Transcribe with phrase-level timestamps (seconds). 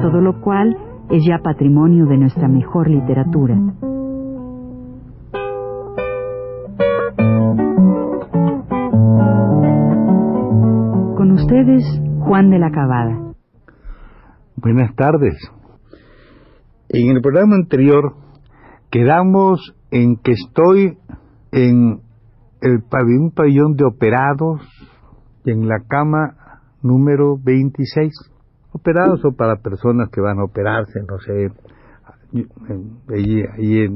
[0.00, 0.76] todo lo cual
[1.10, 3.56] es ya patrimonio de nuestra mejor literatura.
[11.16, 11.84] Con ustedes,
[12.20, 13.34] Juan de la Cabada.
[14.56, 15.34] Buenas tardes.
[16.88, 18.14] En el programa anterior
[18.90, 20.98] quedamos en que estoy
[21.52, 22.00] en
[22.60, 24.60] el un pabellón de operados
[25.44, 28.12] en la cama número 26.
[28.78, 31.50] Operados o para personas que van a operarse, no sé,
[33.56, 33.88] ahí,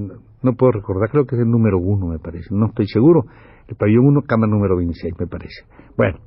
[0.43, 3.25] no puedo recordar, creo que es el número uno, me parece, no estoy seguro.
[3.69, 5.65] El pabellón 1, cama número 26, me parece.
[5.97, 6.19] Bueno,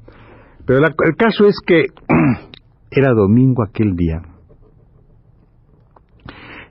[0.65, 1.85] pero el caso es que
[2.91, 4.21] era domingo aquel día.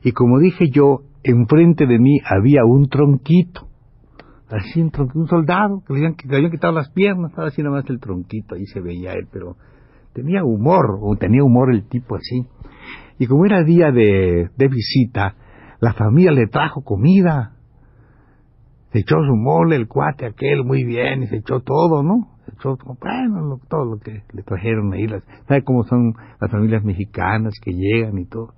[0.03, 3.69] Y como dije yo, enfrente de mí había un tronquito
[4.49, 8.01] así un, un soldado, que le, habían, quitado las piernas, estaba así nada más el
[8.01, 9.57] tronquito, ahí se veía él, pero
[10.15, 12.47] tenía humor, o tenía humor el tipo así.
[13.19, 15.35] Y como era día de, de visita,
[15.81, 17.53] la familia le trajo comida.
[18.93, 22.29] Se echó su mole, el cuate aquel, muy bien, y se echó todo, ¿no?
[22.47, 25.07] Se echó, bueno, todo lo que le trajeron ahí.
[25.07, 28.55] Las, ¿Sabe cómo son las familias mexicanas que llegan y todo?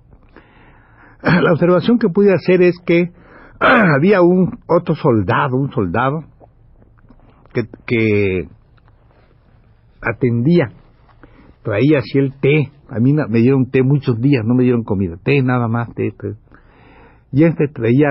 [1.23, 3.11] La observación que pude hacer es que
[3.59, 6.23] había un otro soldado, un soldado
[7.53, 8.47] que, que
[10.01, 10.71] atendía,
[11.67, 15.17] traía así el té, a mí me dieron té muchos días, no me dieron comida,
[15.21, 16.13] té nada más, té,
[17.33, 18.07] y este traía,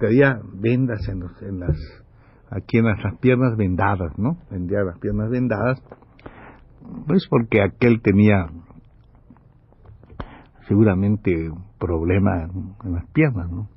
[0.00, 1.76] traía vendas en, los, en las,
[2.50, 4.38] aquí en las, piernas vendadas, ¿no?
[4.50, 5.80] Vendía las piernas vendadas,
[7.06, 8.46] pues porque aquel tenía
[10.66, 12.42] seguramente un problema
[12.84, 13.68] en las piernas, ¿no?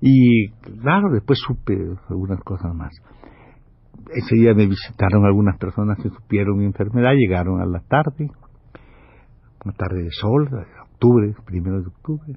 [0.00, 0.48] Y
[0.82, 2.90] claro, después supe algunas cosas más.
[4.08, 8.30] Ese día me visitaron algunas personas que supieron mi enfermedad, llegaron a la tarde,
[9.64, 12.32] una tarde de sol, de octubre, primero de octubre.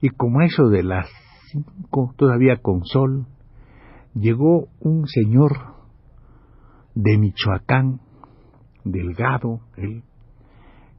[0.00, 1.06] Y como eso de las
[1.50, 3.26] cinco, todavía con sol,
[4.14, 5.52] llegó un señor
[6.94, 8.00] de Michoacán,
[8.84, 10.02] delgado, él,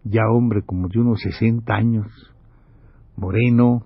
[0.03, 2.07] ya hombre como de unos 60 años,
[3.15, 3.83] moreno,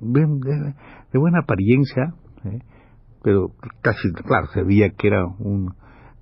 [0.00, 2.14] de, buena apariencia,
[2.44, 2.60] ¿eh?
[3.22, 3.52] Pero
[3.82, 5.74] casi, claro, se veía que era un,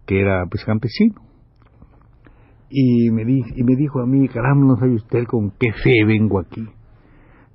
[0.07, 1.15] que era pues campesino.
[2.69, 6.05] Y me, di, y me dijo a mí, caramba, no sabe usted con qué fe
[6.05, 6.67] vengo aquí.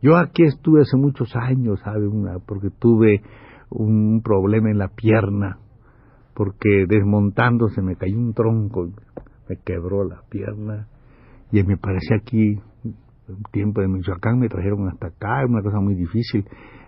[0.02, 2.08] Yo aquí estuve hace muchos años, ¿sabe?
[2.08, 3.22] Una, porque tuve
[3.70, 5.60] un problema en la pierna,
[6.34, 8.90] porque desmontándose me cayó un tronco,
[9.48, 10.88] me quebró la pierna,
[11.52, 12.60] y me parece aquí
[13.52, 16.46] tiempo de Michoacán me trajeron hasta acá, una cosa muy difícil,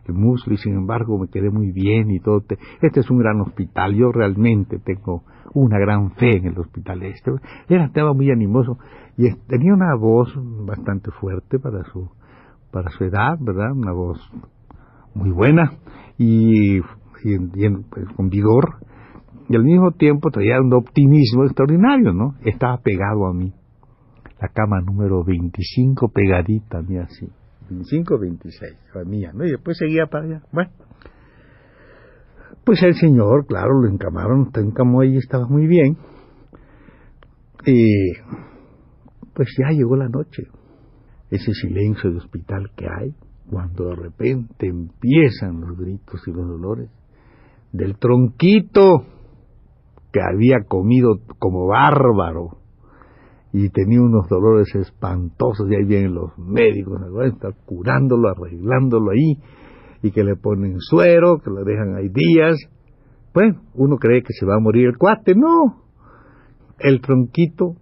[0.08, 2.44] el muslo, y sin embargo me quedé muy bien y todo.
[2.82, 5.24] Este es un gran hospital, yo realmente tengo
[5.54, 7.32] una gran fe en el hospital este.
[7.70, 8.78] Era, estaba muy animoso
[9.18, 10.34] y tenía una voz
[10.66, 12.10] bastante fuerte para su,
[12.72, 13.72] para su edad, ¿verdad?
[13.72, 14.20] Una voz
[15.14, 15.74] muy buena
[16.18, 18.78] y, pues, con vigor
[19.50, 22.36] y al mismo tiempo traía un optimismo extraordinario, ¿no?
[22.44, 23.54] Estaba pegado a mí
[24.44, 27.26] la cama número 25 pegadita, mía así.
[27.70, 29.46] 25, 26, la mía, ¿no?
[29.46, 30.42] Y después seguía para allá.
[30.52, 30.70] Bueno,
[32.66, 35.98] pues el señor, claro, lo encamaron, te encamó ahí, estaba muy bien.
[37.66, 38.12] Y
[39.34, 40.44] pues ya llegó la noche.
[41.32, 43.16] Ese silencio de hospital que hay,
[43.50, 46.90] cuando de repente empiezan los gritos y los dolores
[47.72, 49.06] del tronquito
[50.12, 52.63] que había comido como bárbaro
[53.54, 59.38] y tenía unos dolores espantosos y ahí vienen los médicos, están curándolo, arreglándolo ahí
[60.02, 62.58] y que le ponen suero, que lo dejan ahí días.
[63.32, 65.84] Bueno, uno cree que se va a morir el cuate, no.
[66.80, 67.76] El tronquito,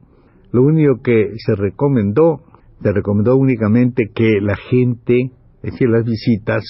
[0.51, 2.41] lo único que se recomendó,
[2.83, 5.31] se recomendó únicamente que la gente,
[5.63, 6.63] es decir, las visitas,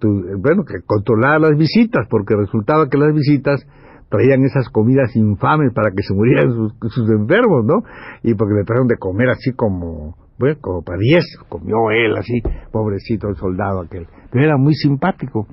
[0.00, 3.60] bueno, que controlara las visitas, porque resultaba que las visitas
[4.08, 7.82] traían esas comidas infames para que se murieran sus, enfermos, ¿no?
[8.22, 12.40] Y porque le trajeron de comer así como, bueno, como para diez, comió él así,
[12.72, 14.06] pobrecito el soldado aquel.
[14.30, 15.46] Pero era muy simpático.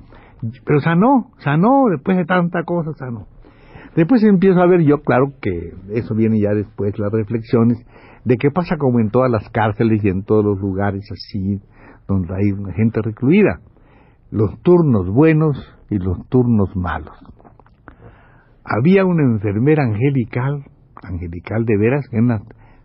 [0.64, 3.26] Pero sanó, sanó, después de tanta cosa sanó.
[3.94, 7.78] Después empiezo a ver yo, claro que eso viene ya después, las reflexiones,
[8.24, 11.60] de qué pasa como en todas las cárceles y en todos los lugares así,
[12.08, 13.60] donde hay gente recluida.
[14.30, 15.58] Los turnos buenos
[15.90, 17.16] y los turnos malos.
[18.64, 20.64] Había una enfermera angelical,
[21.02, 22.18] angelical de veras, que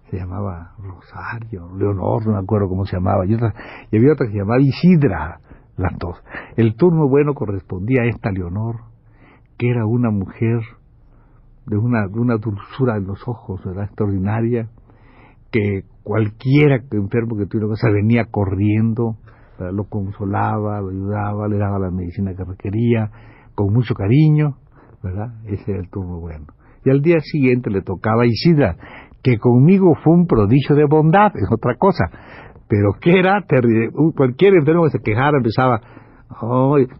[0.09, 3.53] se llamaba Rosario, Leonor, no me acuerdo cómo se llamaba, y, otra,
[3.91, 5.39] y había otra que se llamaba Isidra,
[5.75, 6.23] las dos.
[6.55, 8.77] El turno bueno correspondía a esta Leonor,
[9.57, 10.61] que era una mujer
[11.67, 13.85] de una, dulzura en los ojos, ¿verdad?
[13.85, 14.69] Extraordinaria,
[15.51, 19.17] que cualquiera enfermo que tuviera cosa venía corriendo,
[19.59, 23.11] lo consolaba, lo ayudaba, le daba la medicina que requería,
[23.55, 24.57] con mucho cariño,
[25.03, 25.33] ¿verdad?
[25.45, 26.45] Ese era el turno bueno.
[26.85, 28.75] Y al día siguiente le tocaba a Isidra,
[29.23, 32.05] que conmigo fue un prodigio de bondad, es otra cosa,
[32.67, 33.91] pero que era terrible.
[34.15, 35.81] Cualquier enfermo que se quejara empezaba,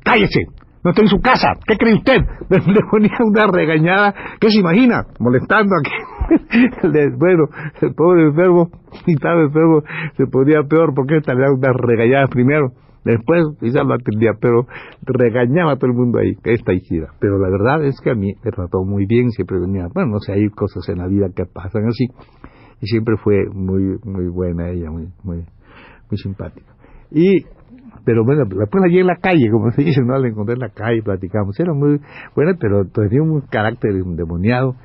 [0.04, 0.46] ¡cállese!
[0.88, 2.18] no está en su casa, ¿qué cree usted?
[2.50, 5.04] Le ponía una regañada, ¿qué se imagina?
[5.20, 5.92] Molestando aquí.
[7.18, 7.46] bueno,
[7.82, 8.70] el pobre enfermo,
[9.06, 9.82] si estaba enfermo,
[10.16, 12.72] se ponía peor porque le daba unas regañadas primero.
[13.08, 14.68] Después quizás lo atendía, pero
[15.06, 17.14] regañaba a todo el mundo ahí, esta hijira.
[17.20, 20.20] Pero la verdad es que a mí me trató muy bien, siempre venía, bueno, no
[20.20, 22.08] sé, hay cosas en la vida que pasan así.
[22.82, 25.38] Y siempre fue muy muy buena ella, muy muy
[26.10, 26.74] muy simpática.
[27.12, 27.46] Y
[28.04, 30.18] pero bueno, después allí en la calle, como se dice, ¿no?
[30.18, 31.60] La encontré en la calle, platicamos.
[31.60, 32.00] Era muy
[32.36, 34.76] buena, pero tenía un carácter endemoniado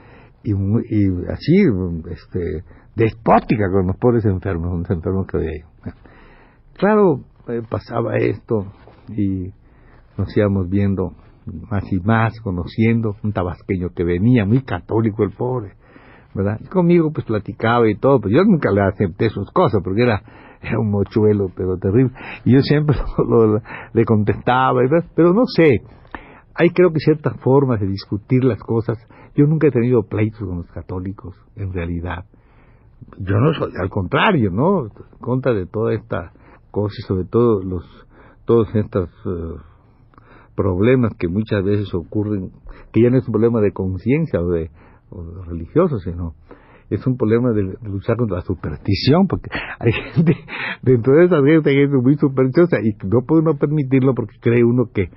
[0.42, 1.62] y, muy, y así,
[2.10, 2.64] este,
[2.96, 5.50] despótica con los pobres enfermos, los enfermos que había
[6.74, 8.66] Claro, eh, pasaba esto
[9.08, 9.52] y
[10.16, 11.12] nos íbamos viendo
[11.70, 15.72] más y más, conociendo un tabasqueño que venía, muy católico el pobre,
[16.34, 16.58] ¿verdad?
[16.60, 20.22] Y conmigo pues platicaba y todo, pero yo nunca le acepté sus cosas porque era
[20.62, 22.12] era un mochuelo, pero terrible.
[22.44, 22.96] Y yo siempre
[23.92, 24.80] le contestaba,
[25.14, 25.82] pero no sé,
[26.54, 28.98] hay creo que ciertas formas de discutir las cosas.
[29.34, 32.26] Yo nunca he tenido pleitos con los católicos, en realidad.
[33.18, 34.88] Yo no soy, al contrario, ¿no?
[35.20, 36.32] Contra de toda esta
[36.72, 37.84] cosa y sobre todo los,
[38.44, 39.60] todos estos eh,
[40.56, 42.50] problemas que muchas veces ocurren,
[42.92, 44.70] que ya no es un problema de conciencia o de,
[45.10, 46.34] o de religioso, sino
[46.90, 50.36] es un problema de, luchar contra la superstición, porque hay gente,
[50.82, 54.64] dentro de esa gente hay gente muy supersticiosa y no puede uno permitirlo porque cree
[54.64, 55.08] uno que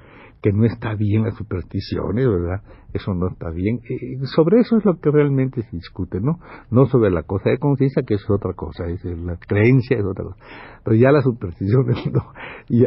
[0.46, 2.62] que no está bien las supersticiones, ¿verdad?
[2.94, 3.80] Eso no está bien.
[4.26, 6.38] sobre eso es lo que realmente se discute, ¿no?
[6.70, 10.24] No sobre la cosa de conciencia, que es otra cosa, es la creencia es otra
[10.24, 10.38] cosa.
[10.84, 12.22] Pero ya las supersticiones, ¿no?
[12.70, 12.84] Y,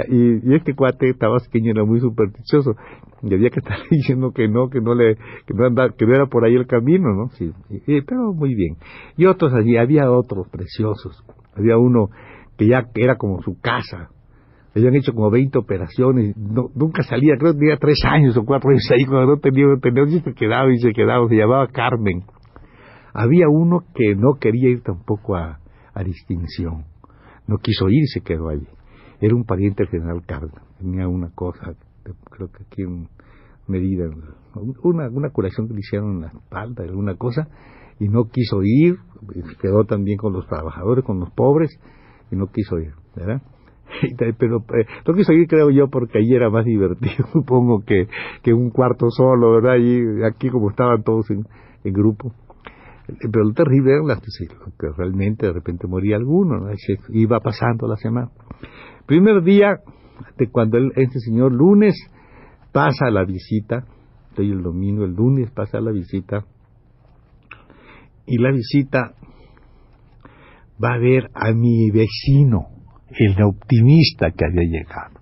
[0.55, 2.77] este cuate tabasqueño era muy supersticioso
[3.23, 6.15] y había que estar diciendo que no, que no le, que no anda, que no
[6.15, 7.31] era por ahí el camino, ¿no?
[7.31, 7.53] Sí,
[8.07, 8.77] pero muy bien.
[9.17, 11.25] Y otros allí, había otros preciosos.
[11.57, 12.11] Había uno
[12.57, 14.11] que ya era como su casa,
[14.75, 18.89] habían hecho como 20 operaciones, nunca salía, creo que tenía tres años o cuatro años
[18.91, 19.65] ahí, cuando no tenía,
[20.07, 22.25] y se quedaba y se quedaba, se llamaba Carmen.
[23.15, 25.59] Había uno que no quería ir tampoco a,
[25.95, 26.85] a distinción,
[27.47, 28.69] no quiso ir y se quedó allí.
[29.21, 31.75] Era un pariente del general Carmen, tenía una cosa,
[32.31, 33.09] creo que aquí en
[33.67, 34.09] medida,
[34.83, 37.49] una, una curación que le hicieron en la espalda, alguna cosa,
[37.99, 38.97] y no quiso ir,
[39.61, 41.81] quedó también con los trabajadores, con los pobres,
[42.31, 43.43] y no quiso ir, ¿verdad?
[44.39, 48.09] pero eh, lo quiso ir creo yo porque allí era más divertido supongo que,
[48.43, 51.45] que un cuarto solo verdad y aquí como estaban todos en,
[51.85, 52.35] grupo.
[53.07, 53.93] Pero lo terrible
[54.79, 56.71] que realmente de repente moría alguno ¿no?
[57.15, 58.31] iba pasando la semana.
[59.07, 59.81] Primer día
[60.37, 61.95] de cuando el, este señor lunes
[62.73, 63.87] pasa la visita
[64.39, 66.45] estoy el domingo el lunes pasa la visita
[68.27, 69.15] y la visita
[70.83, 72.78] va a ver a mi vecino
[73.11, 75.21] el optimista que había llegado.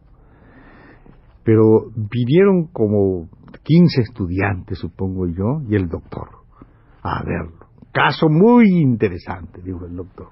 [1.45, 3.29] Pero vinieron como
[3.63, 6.29] 15 estudiantes, supongo yo, y el doctor
[7.03, 7.67] a verlo.
[7.93, 10.29] Caso muy interesante, dijo el doctor.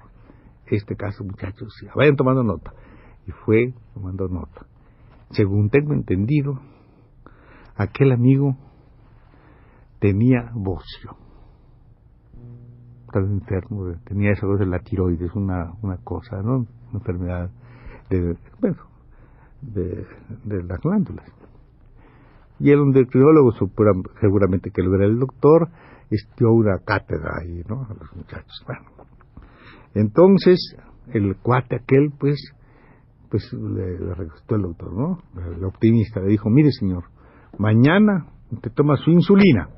[0.67, 2.73] Este caso, muchachos, vayan tomando nota.
[3.27, 4.67] Y fue tomando nota.
[5.31, 6.59] Según tengo entendido,
[7.75, 8.57] aquel amigo
[9.99, 11.17] tenía bocio.
[13.15, 16.67] Estaba enfermo, tenía esa cosa de la tiroides, una, una cosa, ¿no?
[16.93, 17.49] enfermedad
[18.09, 18.75] de, bueno,
[19.61, 20.05] de,
[20.43, 21.25] de las glándulas.
[22.59, 23.53] Y el endocrinólogo,
[24.19, 25.69] seguramente que lo era el doctor,
[26.37, 27.83] dio una cátedra ahí, ¿no?
[27.83, 28.65] A los muchachos.
[28.67, 28.81] Bueno.
[29.93, 30.75] Entonces,
[31.13, 32.37] el cuate aquel, pues,
[33.29, 35.19] pues le, le el doctor, ¿no?
[35.55, 37.05] El optimista le dijo, mire señor,
[37.57, 38.27] mañana
[38.61, 39.69] te toma su insulina.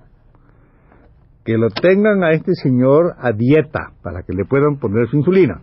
[1.48, 5.62] Que lo tengan a este señor a dieta para que le puedan poner su insulina.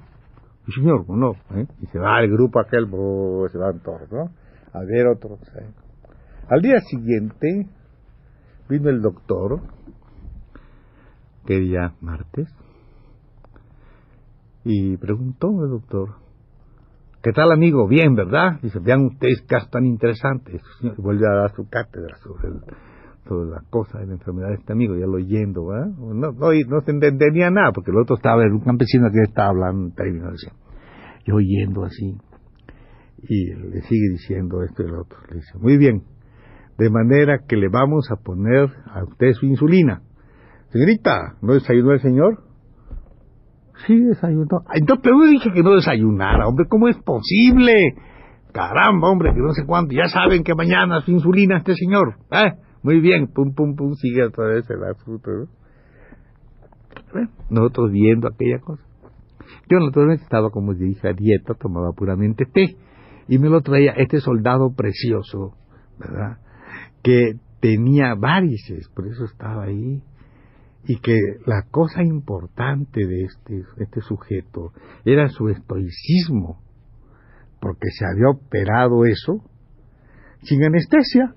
[0.66, 1.66] Y señor, no, ¿eh?
[1.82, 2.86] y se va el grupo aquel,
[3.52, 4.30] se van todos, ¿no?
[4.72, 5.40] A ver otros.
[5.60, 5.68] ¿eh?
[6.48, 7.68] Al día siguiente
[8.70, 9.60] vino el doctor
[11.44, 12.48] que día martes,
[14.64, 16.14] y preguntó el doctor,
[17.22, 17.86] ¿qué tal amigo?
[17.86, 18.60] Bien, ¿verdad?
[18.62, 20.62] Dice, vean ustedes casos tan interesantes.
[20.80, 22.62] Y vuelve a dar su cátedra sobre, el,
[23.28, 25.88] sobre la cosa de la enfermedad de este amigo, ya lo oyendo, ¿verdad?
[25.96, 30.22] No, no, se entendía nada, porque el otro estaba, un campesino que estaba hablando en
[31.26, 32.18] yo oyendo así,
[33.22, 35.18] y le sigue diciendo esto y el otro.
[35.30, 36.02] Le dice, muy bien,
[36.76, 40.02] de manera que le vamos a poner a usted su insulina.
[40.68, 42.42] Señorita, ¿no desayunó el señor?
[43.86, 44.64] Sí, desayunó.
[44.74, 47.94] Entonces, pero dije que no desayunara, hombre, ¿cómo es posible?
[48.52, 49.94] Caramba, hombre, que no sé cuánto.
[49.94, 52.16] Ya saben que mañana su insulina este señor.
[52.30, 52.52] ¿eh?
[52.84, 55.30] Muy bien, pum, pum, pum, sigue otra vez el asunto.
[57.48, 58.82] nosotros viendo aquella cosa.
[59.70, 62.76] Yo naturalmente estaba, como dije, a dieta, tomaba puramente té.
[63.26, 65.54] Y me lo traía este soldado precioso,
[65.98, 66.38] ¿verdad?
[67.02, 70.02] Que tenía varices, por eso estaba ahí
[70.86, 74.72] y que la cosa importante de este, este sujeto
[75.06, 76.60] era su estoicismo,
[77.60, 79.42] porque se había operado eso
[80.42, 81.34] sin anestesia.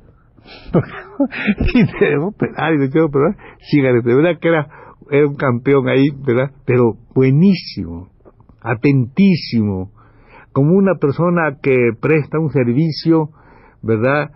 [1.74, 4.16] y se operar y se operar sin anestesia.
[4.16, 4.68] verdad que era,
[5.10, 6.52] era un campeón ahí, ¿verdad?
[6.66, 8.10] Pero buenísimo,
[8.62, 9.92] atentísimo,
[10.54, 13.32] como una persona que presta un servicio
[13.82, 14.32] ¿verdad?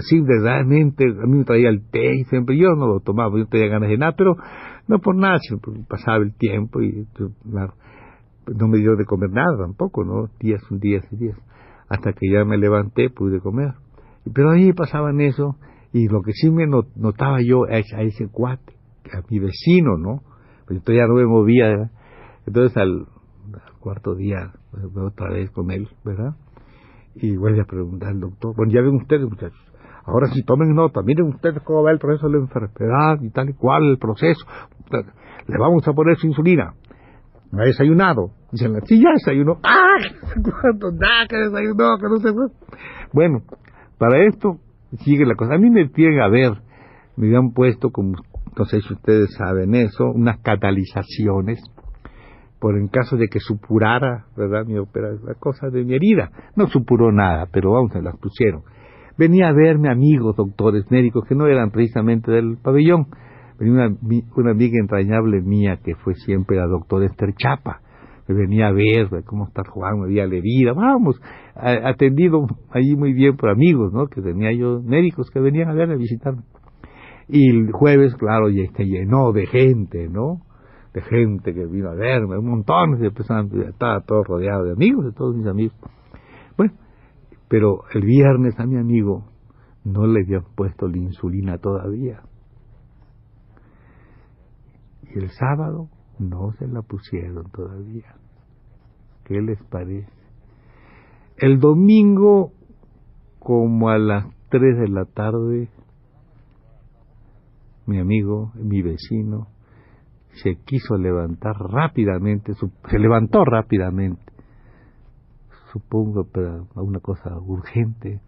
[0.00, 3.38] Sí, verdaderamente, a mí me traía el té y siempre, yo no lo tomaba, yo
[3.38, 4.36] no tenía ganas de nada, pero
[4.88, 7.06] no por nada, sino porque pasaba el tiempo y
[7.44, 10.28] no me dio de comer nada tampoco, ¿no?
[10.38, 11.38] Días, días y días.
[11.88, 13.74] Hasta que ya me levanté, pude comer.
[14.34, 15.56] Pero ahí pasaban eso,
[15.92, 18.74] y lo que sí me notaba yo a ese cuate,
[19.12, 20.22] a mi vecino, ¿no?
[20.66, 21.90] Pues yo ya no me movía,
[22.46, 23.06] entonces al,
[23.80, 26.34] cuarto día, pues, otra vez con él, ¿verdad?
[27.16, 29.58] y vuelve a preguntar al doctor, bueno, ya ven ustedes muchachos,
[30.04, 33.48] ahora sí tomen nota, miren ustedes cómo va el proceso de la enfermedad y tal
[33.50, 34.44] y cual el proceso,
[34.90, 36.74] le vamos a poner su insulina,
[37.52, 39.96] no ha desayunado, dicen, sí, ya desayunó, ¡ah!
[40.60, 40.88] ¿Cuánto?
[41.02, 42.54] ¡Ah, que desayunó, que no sé
[43.12, 43.42] Bueno,
[43.98, 44.58] para esto
[45.04, 46.52] sigue la cosa, a mí me tienen a ver,
[47.16, 48.16] me han puesto, como
[48.56, 51.60] no sé si ustedes saben eso, unas catalizaciones,
[52.58, 54.64] por en caso de que supurara, ¿verdad?
[54.64, 56.30] Mi operación, la cosa de mi herida.
[56.56, 58.62] No supuró nada, pero vamos, se las pusieron.
[59.18, 63.08] Venía a verme amigos, doctores, médicos, que no eran precisamente del pabellón.
[63.58, 63.96] Venía una,
[64.36, 67.80] una amiga entrañable mía, que fue siempre la doctora Esther Chapa.
[68.28, 71.20] Venía a ver, cómo está Juan, me había vida, vamos,
[71.54, 74.08] atendido ahí muy bien por amigos, ¿no?
[74.08, 76.42] Que tenía yo médicos que venían a verme, a visitarme.
[77.28, 80.40] Y el jueves, claro, ya se llenó de gente, ¿no?
[80.96, 85.36] de gente que vino a verme, un montón estaba todo rodeado de amigos, de todos
[85.36, 85.76] mis amigos.
[86.56, 86.72] Bueno,
[87.48, 89.26] pero el viernes a mi amigo
[89.84, 92.22] no le habían puesto la insulina todavía.
[95.02, 98.14] Y el sábado no se la pusieron todavía.
[99.24, 100.08] ¿Qué les parece?
[101.36, 102.52] El domingo,
[103.38, 105.68] como a las 3 de la tarde,
[107.86, 109.48] mi amigo, mi vecino,
[110.42, 114.32] se quiso levantar rápidamente, se levantó rápidamente,
[115.72, 118.20] supongo para una cosa urgente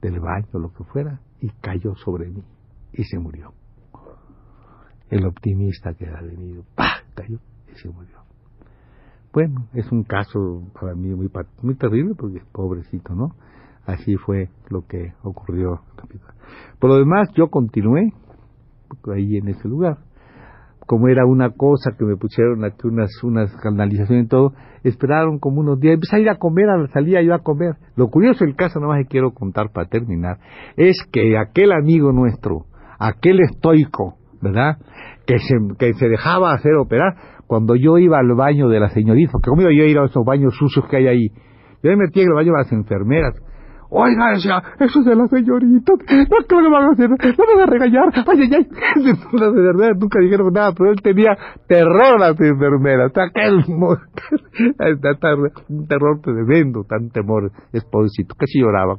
[0.00, 2.42] del baño, lo que fuera, y cayó sobre mí
[2.92, 3.52] y se murió.
[5.14, 7.04] El optimista que ha venido, ¡pah!
[7.14, 7.38] cayó
[7.72, 8.16] y se murió.
[9.32, 11.28] Bueno, es un caso para mí muy,
[11.76, 13.36] terrible porque pobrecito, ¿no?
[13.86, 15.82] Así fue lo que ocurrió.
[16.80, 18.12] Por lo demás, yo continué
[19.14, 19.98] ahí en ese lugar
[20.86, 24.52] como era una cosa que me pusieron aquí unas, unas canalizaciones y todo,
[24.82, 27.76] esperaron como unos días, empecé a ir a comer, a la salida yo a comer.
[27.96, 30.40] Lo curioso del caso, nada más que quiero contar para terminar,
[30.76, 32.66] es que aquel amigo nuestro,
[32.98, 34.76] aquel estoico, ¿verdad?
[35.26, 37.14] Que se, que se dejaba hacer operar,
[37.46, 40.04] cuando yo iba al baño de la señorita, porque como iba yo a ir a
[40.04, 41.28] esos baños sucios que hay ahí,
[41.82, 43.34] yo me metí en el baño de las enfermeras,
[43.96, 45.92] Oiga, decía, eso es de la señorita.
[45.92, 47.08] No, ¿qué me van a hacer?
[47.08, 48.08] No me van a regañar.
[48.26, 48.66] Ay, ay, ay.
[49.32, 51.36] Las enfermeras nunca dijeron nada, pero él tenía
[51.68, 53.12] terror a las enfermeras.
[53.16, 53.64] Aquel
[55.68, 57.52] un terror tremendo, tan temor.
[57.72, 58.34] Es pobrecito.
[58.36, 58.96] Casi lloraba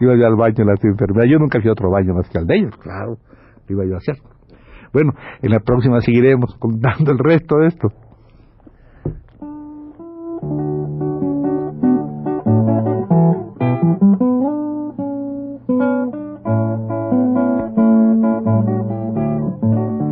[0.00, 1.30] iba yo al baño de las enfermeras.
[1.30, 3.16] Yo nunca fui a otro baño más que al de ellos, claro.
[3.70, 4.16] Iba yo a hacer.
[4.96, 5.12] Bueno,
[5.42, 7.92] en la próxima seguiremos contando el resto de esto.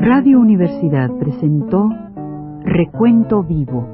[0.00, 1.88] Radio Universidad presentó
[2.66, 3.93] Recuento Vivo.